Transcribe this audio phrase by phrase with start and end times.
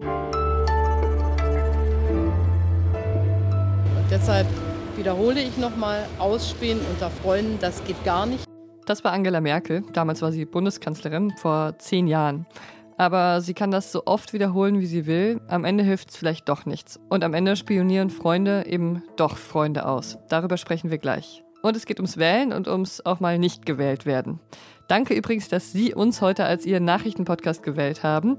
[0.00, 0.06] Und
[4.10, 4.48] deshalb
[4.96, 8.44] wiederhole ich nochmal, Ausspähen unter Freunden, das geht gar nicht.
[8.86, 12.44] Das war Angela Merkel, damals war sie Bundeskanzlerin, vor zehn Jahren.
[12.96, 15.40] Aber sie kann das so oft wiederholen, wie sie will.
[15.46, 16.98] Am Ende hilft es vielleicht doch nichts.
[17.08, 20.18] Und am Ende spionieren Freunde eben doch Freunde aus.
[20.28, 21.44] Darüber sprechen wir gleich.
[21.62, 24.38] Und es geht ums Wählen und ums auch mal nicht gewählt werden.
[24.86, 28.36] Danke übrigens, dass Sie uns heute als Ihren Nachrichtenpodcast gewählt haben.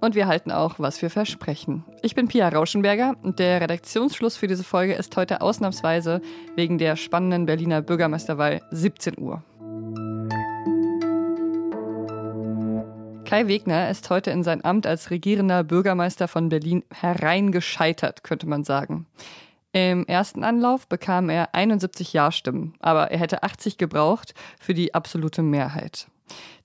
[0.00, 1.84] Und wir halten auch, was wir versprechen.
[2.02, 6.20] Ich bin Pia Rauschenberger und der Redaktionsschluss für diese Folge ist heute ausnahmsweise
[6.54, 9.42] wegen der spannenden Berliner Bürgermeisterwahl 17 Uhr.
[13.24, 18.64] Kai Wegner ist heute in sein Amt als regierender Bürgermeister von Berlin hereingescheitert, könnte man
[18.64, 19.06] sagen.
[19.72, 25.42] Im ersten Anlauf bekam er 71 Ja-Stimmen, aber er hätte 80 gebraucht für die absolute
[25.42, 26.06] Mehrheit.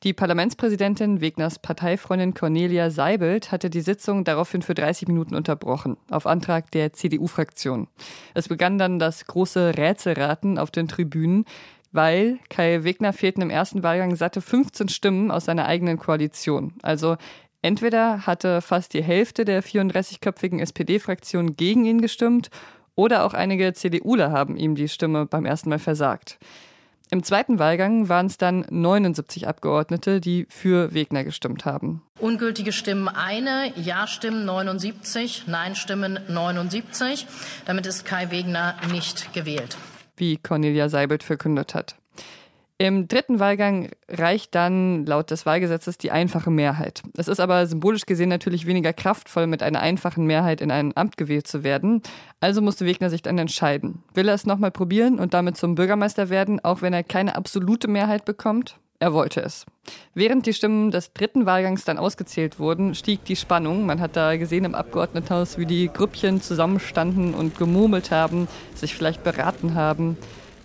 [0.03, 6.27] Die Parlamentspräsidentin Wegners Parteifreundin Cornelia Seibelt hatte die Sitzung daraufhin für 30 Minuten unterbrochen, auf
[6.27, 7.87] Antrag der CDU-Fraktion.
[8.33, 11.45] Es begann dann das große Rätselraten auf den Tribünen,
[11.93, 16.73] weil Kai Wegner fehlten im ersten Wahlgang satte 15 Stimmen aus seiner eigenen Koalition.
[16.81, 17.15] Also
[17.61, 22.49] entweder hatte fast die Hälfte der 34-köpfigen SPD-Fraktion gegen ihn gestimmt
[22.95, 26.39] oder auch einige CDUler haben ihm die Stimme beim ersten Mal versagt.
[27.13, 32.01] Im zweiten Wahlgang waren es dann 79 Abgeordnete, die für Wegner gestimmt haben.
[32.19, 37.27] Ungültige Stimmen eine, Ja-Stimmen 79, Nein-Stimmen 79.
[37.65, 39.77] Damit ist Kai Wegner nicht gewählt
[40.15, 41.95] wie Cornelia Seibelt verkündet hat.
[42.83, 47.01] Im dritten Wahlgang reicht dann laut des Wahlgesetzes die einfache Mehrheit.
[47.15, 51.15] Es ist aber symbolisch gesehen natürlich weniger kraftvoll, mit einer einfachen Mehrheit in ein Amt
[51.15, 52.01] gewählt zu werden.
[52.41, 54.03] Also musste Wegner sich dann entscheiden.
[54.15, 57.87] Will er es nochmal probieren und damit zum Bürgermeister werden, auch wenn er keine absolute
[57.87, 58.75] Mehrheit bekommt?
[58.99, 59.65] Er wollte es.
[60.13, 63.85] Während die Stimmen des dritten Wahlgangs dann ausgezählt wurden, stieg die Spannung.
[63.85, 69.23] Man hat da gesehen im Abgeordnetenhaus, wie die Grüppchen zusammenstanden und gemurmelt haben, sich vielleicht
[69.23, 70.17] beraten haben.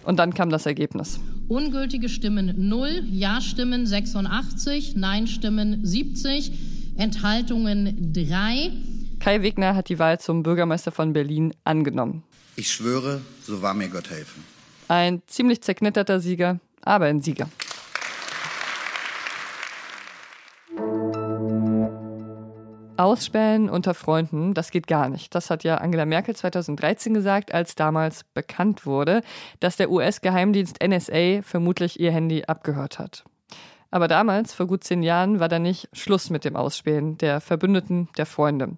[0.02, 1.20] Und dann kam das Ergebnis.
[1.48, 6.52] Ungültige Stimmen 0, Ja-Stimmen 86, Nein-Stimmen 70,
[6.98, 8.70] Enthaltungen 3.
[9.18, 12.22] Kai Wegner hat die Wahl zum Bürgermeister von Berlin angenommen.
[12.56, 14.44] Ich schwöre, so wahr mir Gott helfen.
[14.88, 17.48] Ein ziemlich zerknitterter Sieger, aber ein Sieger.
[22.98, 25.34] Ausspähen unter Freunden, das geht gar nicht.
[25.34, 29.22] Das hat ja Angela Merkel 2013 gesagt, als damals bekannt wurde,
[29.60, 33.24] dass der US-Geheimdienst NSA vermutlich ihr Handy abgehört hat.
[33.90, 38.08] Aber damals, vor gut zehn Jahren, war da nicht Schluss mit dem Ausspähen der Verbündeten,
[38.16, 38.76] der Freunde.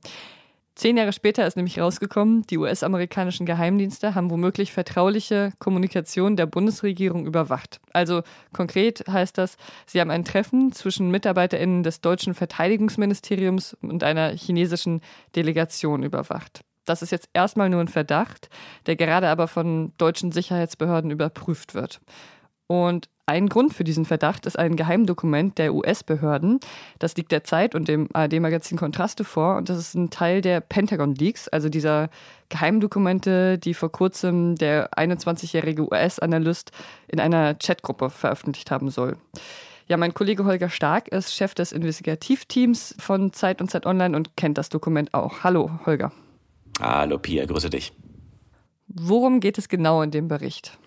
[0.81, 7.27] Zehn Jahre später ist nämlich rausgekommen, die US-amerikanischen Geheimdienste haben womöglich vertrauliche Kommunikation der Bundesregierung
[7.27, 7.83] überwacht.
[7.93, 8.23] Also
[8.55, 15.03] konkret heißt das, sie haben ein Treffen zwischen MitarbeiterInnen des deutschen Verteidigungsministeriums und einer chinesischen
[15.37, 16.63] Delegation überwacht.
[16.87, 18.49] Das ist jetzt erstmal nur ein Verdacht,
[18.87, 22.01] der gerade aber von deutschen Sicherheitsbehörden überprüft wird.
[22.71, 26.61] Und ein Grund für diesen Verdacht ist ein Geheimdokument der US-Behörden.
[27.01, 29.57] Das liegt der Zeit und dem ARD-Magazin Kontraste vor.
[29.57, 32.11] Und das ist ein Teil der Pentagon Leaks, also dieser
[32.49, 36.71] Geheimdokumente, die vor kurzem der 21-jährige US-Analyst
[37.09, 39.17] in einer Chatgruppe veröffentlicht haben soll.
[39.89, 44.37] Ja, mein Kollege Holger Stark ist Chef des Investigativteams von Zeit und Zeit Online und
[44.37, 45.43] kennt das Dokument auch.
[45.43, 46.13] Hallo, Holger.
[46.81, 47.93] Hallo, Pia, grüße dich.
[48.87, 50.79] Worum geht es genau in dem Bericht?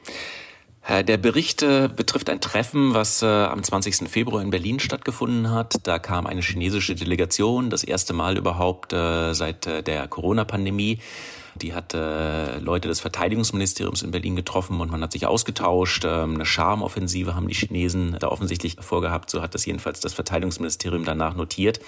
[0.86, 4.10] Äh, der Bericht äh, betrifft ein Treffen, was äh, am 20.
[4.10, 5.76] Februar in Berlin stattgefunden hat.
[5.84, 11.00] Da kam eine chinesische Delegation, das erste Mal überhaupt seit der Corona-Pandemie
[11.56, 16.06] die hat äh, Leute des Verteidigungsministeriums in Berlin getroffen und man hat sich ausgetauscht.
[16.06, 19.30] Ähm, eine Charmoffensive haben die Chinesen da offensichtlich vorgehabt.
[19.30, 21.80] So hat das jedenfalls das Verteidigungsministerium danach notiert.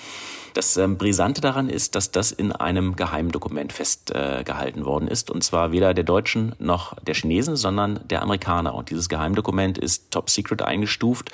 [0.56, 5.30] Das ähm, Brisante daran ist, dass das in einem Geheimdokument festgehalten äh, worden ist.
[5.30, 8.74] Und zwar weder der Deutschen noch der Chinesen, sondern der Amerikaner.
[8.74, 11.32] Und dieses Geheimdokument ist top secret eingestuft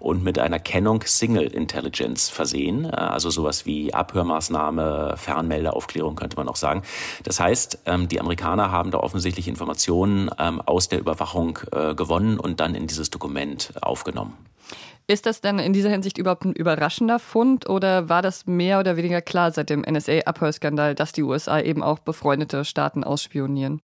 [0.00, 2.86] und mit einer Kennung Single Intelligence versehen.
[2.86, 6.82] Äh, also sowas wie Abhörmaßnahme, Fernmeldeaufklärung könnte man auch sagen.
[7.22, 12.38] Das heißt, ähm, die Amerikaner haben da offensichtlich Informationen ähm, aus der Überwachung äh, gewonnen
[12.38, 14.34] und dann in dieses Dokument aufgenommen.
[15.06, 18.96] Ist das denn in dieser Hinsicht überhaupt ein überraschender Fund oder war das mehr oder
[18.96, 23.82] weniger klar seit dem NSA-Abhörskandal, dass die USA eben auch befreundete Staaten ausspionieren?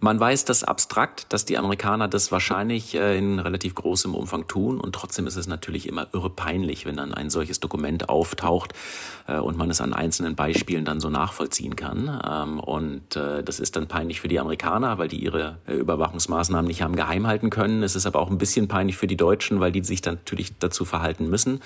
[0.00, 4.80] Man weiß das abstrakt, dass die Amerikaner das wahrscheinlich äh, in relativ großem Umfang tun
[4.80, 8.74] und trotzdem ist es natürlich immer irre peinlich, wenn dann ein solches Dokument auftaucht
[9.26, 12.20] äh, und man es an einzelnen Beispielen dann so nachvollziehen kann.
[12.24, 16.82] Ähm, und äh, das ist dann peinlich für die Amerikaner, weil die ihre Überwachungsmaßnahmen nicht
[16.82, 17.82] haben geheim halten können.
[17.82, 20.56] Es ist aber auch ein bisschen peinlich für die Deutschen, weil die sich dann natürlich
[20.58, 21.60] dazu verhalten müssen.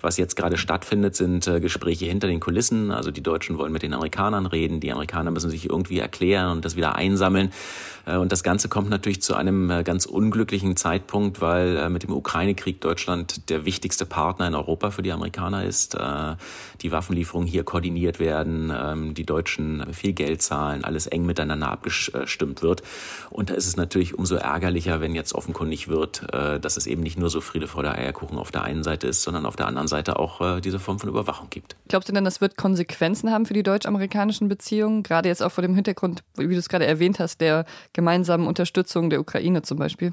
[0.00, 2.90] Was jetzt gerade stattfindet, sind Gespräche hinter den Kulissen.
[2.90, 6.64] Also die Deutschen wollen mit den Amerikanern reden, die Amerikaner müssen sich irgendwie erklären und
[6.64, 7.52] das wieder einsammeln.
[8.06, 12.02] Äh, und das Ganze kommt natürlich zu einem äh, ganz unglücklichen Zeitpunkt, weil äh, mit
[12.02, 15.96] dem Ukraine-Krieg Deutschland der wichtigste Partner in Europa für die Amerikaner ist.
[16.80, 22.62] Die Waffenlieferungen hier koordiniert werden, ähm, die Deutschen viel Geld zahlen, alles eng miteinander abgestimmt
[22.62, 22.82] wird.
[23.30, 27.18] Und da ist es natürlich umso ärgerlicher, wenn jetzt offenkundig wird, dass es eben nicht
[27.18, 29.88] nur so Friede vor der Eierkuchen auf der einen Seite ist, sondern auf der anderen
[29.88, 31.76] Seite auch diese Form von Überwachung gibt.
[31.88, 35.02] Glaubst du denn, das wird Konsequenzen haben für die deutsch-amerikanischen Beziehungen?
[35.02, 37.61] Gerade jetzt auch vor dem Hintergrund, wie du es gerade erwähnt hast, der
[37.92, 40.12] gemeinsamen Unterstützung der Ukraine zum Beispiel?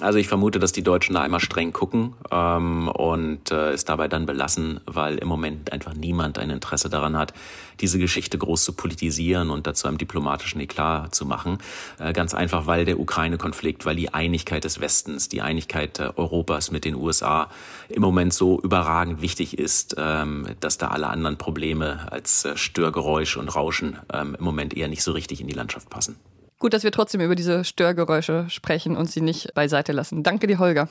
[0.00, 4.08] Also ich vermute, dass die Deutschen da einmal streng gucken ähm, und äh, es dabei
[4.08, 7.34] dann belassen, weil im Moment einfach niemand ein Interesse daran hat,
[7.80, 11.58] diese Geschichte groß zu politisieren und dazu einem diplomatischen Eklat zu machen.
[11.98, 16.70] Äh, ganz einfach, weil der Ukraine-Konflikt, weil die Einigkeit des Westens, die Einigkeit äh, Europas
[16.70, 17.48] mit den USA
[17.88, 23.36] im Moment so überragend wichtig ist, ähm, dass da alle anderen Probleme als äh, Störgeräusch
[23.36, 26.16] und Rauschen ähm, im Moment eher nicht so richtig in die Landschaft passen.
[26.62, 30.22] Gut, dass wir trotzdem über diese Störgeräusche sprechen und sie nicht beiseite lassen.
[30.22, 30.88] Danke dir, Holger.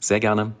[0.00, 0.56] Sehr gerne.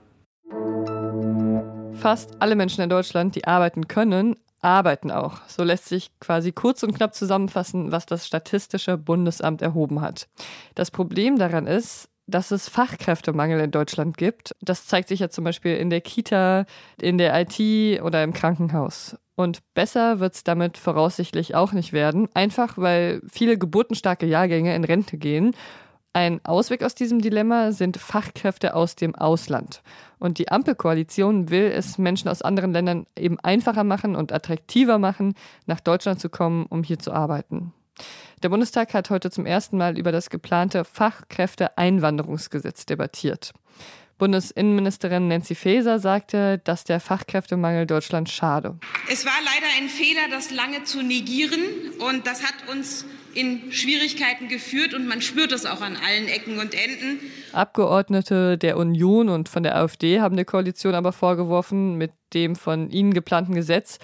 [1.94, 5.40] Fast alle Menschen in Deutschland, die arbeiten können, arbeiten auch.
[5.48, 10.28] So lässt sich quasi kurz und knapp zusammenfassen, was das Statistische Bundesamt erhoben hat.
[10.76, 14.54] Das Problem daran ist, dass es Fachkräftemangel in Deutschland gibt.
[14.60, 16.66] Das zeigt sich ja zum Beispiel in der Kita,
[17.00, 19.16] in der IT oder im Krankenhaus.
[19.36, 24.84] Und besser wird es damit voraussichtlich auch nicht werden, einfach weil viele geburtenstarke Jahrgänge in
[24.84, 25.54] Rente gehen.
[26.14, 29.82] Ein Ausweg aus diesem Dilemma sind Fachkräfte aus dem Ausland.
[30.18, 35.34] Und die Ampelkoalition will es Menschen aus anderen Ländern eben einfacher machen und attraktiver machen,
[35.66, 37.74] nach Deutschland zu kommen, um hier zu arbeiten.
[38.42, 43.52] Der Bundestag hat heute zum ersten Mal über das geplante Fachkräfteeinwanderungsgesetz debattiert.
[44.18, 48.78] Bundesinnenministerin Nancy Faeser sagte, dass der Fachkräftemangel Deutschland schade.
[49.10, 51.60] Es war leider ein Fehler, das lange zu negieren
[51.98, 53.04] und das hat uns
[53.34, 57.20] in Schwierigkeiten geführt und man spürt es auch an allen Ecken und Enden.
[57.52, 62.90] Abgeordnete der Union und von der AfD haben der Koalition aber vorgeworfen, mit dem von
[62.90, 63.98] ihnen geplanten Gesetz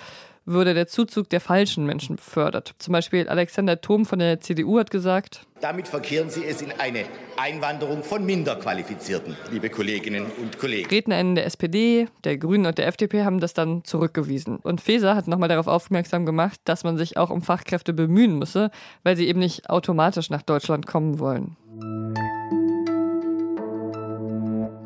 [0.44, 2.74] würde der Zuzug der falschen Menschen befördert.
[2.78, 7.04] Zum Beispiel Alexander Thom von der CDU hat gesagt, damit verkehren Sie es in eine
[7.36, 10.88] Einwanderung von Minderqualifizierten, liebe Kolleginnen und Kollegen.
[10.88, 14.56] RednerInnen der SPD, der Grünen und der FDP haben das dann zurückgewiesen.
[14.56, 18.72] Und Feser hat nochmal darauf aufmerksam gemacht, dass man sich auch um Fachkräfte bemühen müsse,
[19.04, 21.56] weil sie eben nicht automatisch nach Deutschland kommen wollen.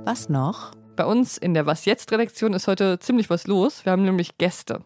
[0.05, 0.73] Was noch?
[0.95, 3.85] Bei uns in der Was jetzt Redaktion ist heute ziemlich was los.
[3.85, 4.83] Wir haben nämlich Gäste.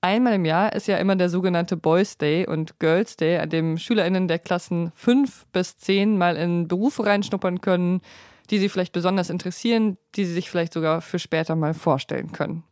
[0.00, 3.78] Einmal im Jahr ist ja immer der sogenannte Boys Day und Girls Day, an dem
[3.78, 8.00] SchülerInnen der Klassen 5 bis 10 mal in Berufe reinschnuppern können,
[8.50, 12.62] die sie vielleicht besonders interessieren, die sie sich vielleicht sogar für später mal vorstellen können.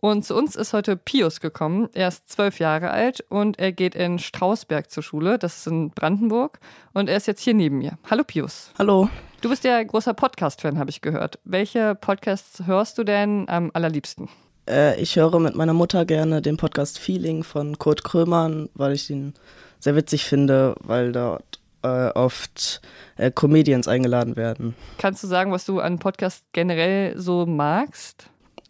[0.00, 1.88] Und zu uns ist heute Pius gekommen.
[1.94, 5.38] Er ist zwölf Jahre alt und er geht in Strausberg zur Schule.
[5.38, 6.58] Das ist in Brandenburg.
[6.92, 7.98] Und er ist jetzt hier neben mir.
[8.08, 8.72] Hallo Pius.
[8.78, 9.08] Hallo.
[9.40, 11.38] Du bist ja großer Podcast-Fan, habe ich gehört.
[11.44, 14.28] Welche Podcasts hörst du denn am allerliebsten?
[14.68, 19.08] Äh, ich höre mit meiner Mutter gerne den Podcast Feeling von Kurt Krömer, weil ich
[19.10, 19.34] ihn
[19.80, 22.80] sehr witzig finde, weil dort äh, oft
[23.16, 24.74] äh, Comedians eingeladen werden.
[24.98, 28.28] Kannst du sagen, was du an Podcast generell so magst?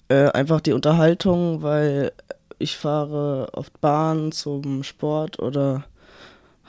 [0.09, 2.13] Äh, einfach die Unterhaltung, weil
[2.59, 5.85] ich fahre oft Bahn zum Sport oder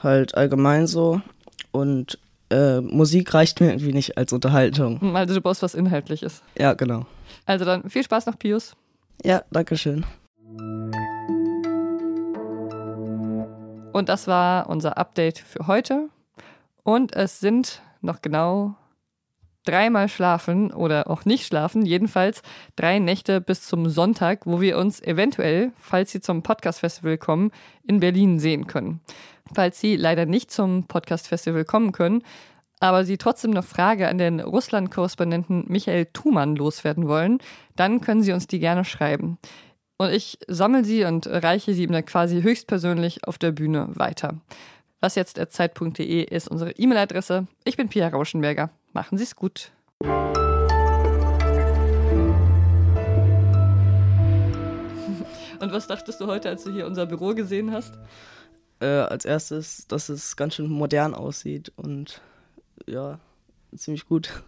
[0.02, 1.20] halt allgemein so
[1.72, 2.18] und
[2.50, 5.14] äh, Musik reicht mir irgendwie nicht als Unterhaltung.
[5.14, 6.42] Also du brauchst was Inhaltliches.
[6.58, 7.06] Ja, genau.
[7.46, 8.74] Also dann viel Spaß noch, Pius.
[9.22, 10.04] Ja, danke schön.
[13.92, 16.08] Und das war unser Update für heute.
[16.84, 18.76] Und es sind noch genau
[19.64, 22.42] dreimal schlafen oder auch nicht schlafen, jedenfalls
[22.76, 27.50] drei Nächte bis zum Sonntag, wo wir uns eventuell, falls Sie zum Podcast-Festival kommen,
[27.82, 29.00] in Berlin sehen können.
[29.52, 32.22] Falls Sie leider nicht zum Podcast-Festival kommen können,
[32.80, 37.38] aber Sie trotzdem noch Frage an den Russland-Korrespondenten Michael Thumann loswerden wollen,
[37.76, 39.38] dann können Sie uns die gerne schreiben.
[39.98, 44.40] Und ich sammle sie und reiche sie ihm dann quasi höchstpersönlich auf der Bühne weiter.
[45.00, 47.46] Was jetzt zeit.de ist unsere E-Mail-Adresse.
[47.64, 48.70] Ich bin Pia Rauschenberger.
[48.94, 49.72] Machen Sie es gut.
[55.60, 57.98] Und was dachtest du heute, als du hier unser Büro gesehen hast?
[58.80, 62.20] äh, als erstes, dass es ganz schön modern aussieht und
[62.86, 63.18] ja,
[63.76, 64.42] ziemlich gut.